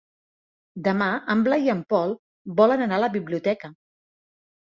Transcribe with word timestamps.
Demà 0.87 1.09
en 1.33 1.43
Blai 1.47 1.67
i 1.67 1.71
en 1.73 1.83
Pol 1.93 2.15
volen 2.61 2.85
anar 2.85 2.97
a 3.01 3.05
la 3.05 3.11
biblioteca. 3.17 3.73